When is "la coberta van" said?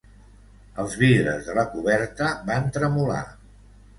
1.59-2.65